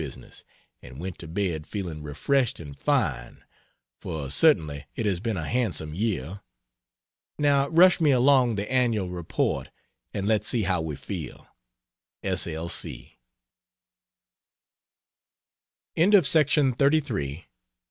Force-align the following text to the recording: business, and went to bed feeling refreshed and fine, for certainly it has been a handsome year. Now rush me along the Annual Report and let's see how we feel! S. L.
business, 0.03 0.43
and 0.81 0.99
went 0.99 1.19
to 1.19 1.27
bed 1.27 1.67
feeling 1.67 2.01
refreshed 2.01 2.59
and 2.59 2.79
fine, 2.79 3.43
for 3.99 4.31
certainly 4.31 4.87
it 4.95 5.05
has 5.05 5.19
been 5.19 5.37
a 5.37 5.47
handsome 5.47 5.93
year. 5.93 6.41
Now 7.37 7.67
rush 7.67 8.01
me 8.01 8.09
along 8.09 8.55
the 8.55 8.71
Annual 8.71 9.09
Report 9.09 9.69
and 10.11 10.27
let's 10.27 10.47
see 10.47 10.63
how 10.63 10.81
we 10.81 10.95
feel! 10.95 11.47
S. 12.23 12.47
L. 12.47 12.71